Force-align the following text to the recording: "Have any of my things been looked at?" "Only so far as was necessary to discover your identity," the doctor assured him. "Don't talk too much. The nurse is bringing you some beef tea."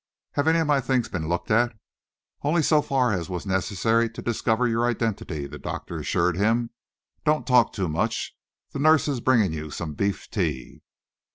"Have 0.31 0.47
any 0.47 0.57
of 0.57 0.65
my 0.65 0.81
things 0.81 1.09
been 1.09 1.29
looked 1.29 1.51
at?" 1.51 1.77
"Only 2.41 2.63
so 2.63 2.81
far 2.81 3.13
as 3.13 3.29
was 3.29 3.45
necessary 3.45 4.09
to 4.09 4.21
discover 4.23 4.67
your 4.67 4.87
identity," 4.87 5.45
the 5.45 5.59
doctor 5.59 5.99
assured 5.99 6.37
him. 6.37 6.71
"Don't 7.23 7.45
talk 7.45 7.71
too 7.71 7.87
much. 7.87 8.35
The 8.71 8.79
nurse 8.79 9.07
is 9.07 9.19
bringing 9.21 9.53
you 9.53 9.69
some 9.69 9.93
beef 9.93 10.27
tea." 10.31 10.81